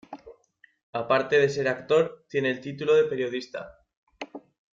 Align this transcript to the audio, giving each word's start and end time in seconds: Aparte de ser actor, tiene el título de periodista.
Aparte 1.01 1.37
de 1.37 1.47
ser 1.47 1.67
actor, 1.67 2.25
tiene 2.27 2.49
el 2.49 2.59
título 2.59 2.95
de 2.95 3.03
periodista. 3.03 3.85